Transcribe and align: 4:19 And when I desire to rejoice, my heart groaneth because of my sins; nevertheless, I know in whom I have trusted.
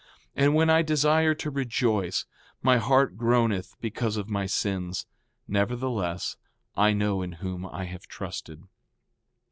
4:19 0.35 0.43
And 0.43 0.55
when 0.55 0.69
I 0.71 0.81
desire 0.81 1.35
to 1.35 1.51
rejoice, 1.51 2.25
my 2.63 2.77
heart 2.79 3.17
groaneth 3.17 3.75
because 3.79 4.17
of 4.17 4.31
my 4.31 4.47
sins; 4.47 5.05
nevertheless, 5.47 6.37
I 6.75 6.91
know 6.93 7.21
in 7.21 7.33
whom 7.33 7.67
I 7.67 7.83
have 7.85 8.07
trusted. 8.07 8.63